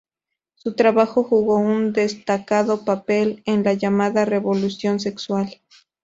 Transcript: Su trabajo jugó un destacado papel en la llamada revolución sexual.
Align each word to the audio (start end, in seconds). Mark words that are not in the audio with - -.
Su 0.55 0.73
trabajo 0.73 1.23
jugó 1.23 1.57
un 1.57 1.93
destacado 1.93 2.83
papel 2.85 3.43
en 3.45 3.63
la 3.63 3.73
llamada 3.73 4.25
revolución 4.25 4.99
sexual. 4.99 5.53